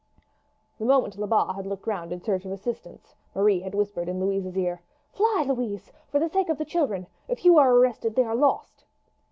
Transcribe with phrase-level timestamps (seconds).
[0.79, 4.57] The moment Lebat had looked round in search of assistance Marie had whispered in Louise's
[4.57, 4.81] ear:
[5.13, 8.83] "Fly, Louise, for the sake of the children; if you are arrested they are lost!"